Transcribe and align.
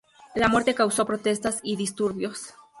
La 0.33 0.47
muerte 0.47 0.73
causó 0.73 1.05
protestas 1.05 1.59
y 1.61 1.75
disturbios. 1.75 2.55